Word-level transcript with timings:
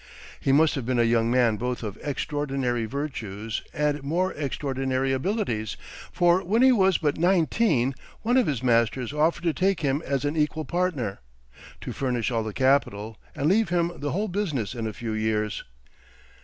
He 0.39 0.51
must 0.51 0.73
have 0.73 0.83
been 0.83 0.97
a 0.97 1.03
young 1.03 1.29
man 1.29 1.57
both 1.57 1.83
of 1.83 1.95
extraordinary 2.01 2.85
virtues 2.85 3.61
and 3.71 4.01
more 4.01 4.33
extraordinary 4.33 5.13
abilities; 5.13 5.77
for 6.11 6.43
when 6.43 6.63
he 6.63 6.71
was 6.71 6.97
but 6.97 7.19
nineteen, 7.19 7.93
one 8.23 8.35
of 8.35 8.47
his 8.47 8.63
masters 8.63 9.13
offered 9.13 9.43
to 9.43 9.53
take 9.53 9.81
him 9.81 10.01
as 10.03 10.25
an 10.25 10.35
equal 10.35 10.65
partner, 10.65 11.19
to 11.81 11.93
furnish 11.93 12.31
all 12.31 12.41
the 12.41 12.51
capital, 12.51 13.19
and 13.35 13.47
leave 13.47 13.69
him 13.69 13.91
the 13.97 14.09
whole 14.09 14.27
business 14.27 14.73
in 14.73 14.87
a 14.87 14.93
few 14.93 15.11
years. 15.13 15.63